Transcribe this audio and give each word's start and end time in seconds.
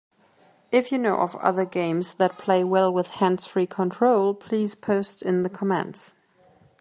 If 0.71 0.91
you 0.91 0.97
know 0.97 1.17
of 1.17 1.35
other 1.35 1.63
games 1.63 2.15
that 2.15 2.39
play 2.39 2.63
well 2.63 2.91
with 2.91 3.11
hands-free 3.21 3.67
control, 3.67 4.33
please 4.33 4.73
post 4.73 5.21
in 5.21 5.43
the 5.43 5.49
comments. 5.51 6.15